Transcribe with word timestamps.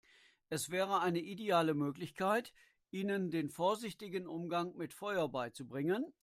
Es 0.49 0.71
wäre 0.71 1.01
eine 1.01 1.19
ideale 1.19 1.75
Möglichkeit, 1.75 2.53
ihnen 2.89 3.29
den 3.29 3.49
vorsichtigen 3.51 4.25
Umgang 4.25 4.75
mit 4.75 4.95
Feuer 4.95 5.29
beizubringen. 5.29 6.11